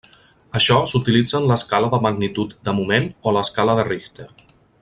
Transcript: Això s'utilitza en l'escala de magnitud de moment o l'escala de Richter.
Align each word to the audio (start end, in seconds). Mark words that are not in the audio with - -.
Això 0.59 0.77
s'utilitza 0.91 1.35
en 1.41 1.45
l'escala 1.51 1.91
de 1.93 2.01
magnitud 2.07 2.57
de 2.71 2.77
moment 2.81 3.09
o 3.33 3.37
l'escala 3.39 3.81
de 3.81 3.89
Richter. 3.95 4.31